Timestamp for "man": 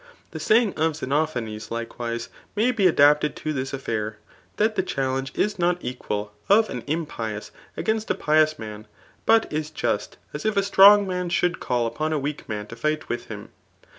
8.57-8.87, 11.07-11.29, 12.49-12.65